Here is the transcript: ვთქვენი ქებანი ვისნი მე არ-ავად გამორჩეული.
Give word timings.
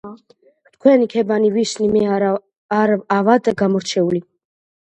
ვთქვენი 0.69 1.07
ქებანი 1.11 1.51
ვისნი 1.57 1.91
მე 1.97 2.01
არ-ავად 2.79 3.51
გამორჩეული. 3.63 4.25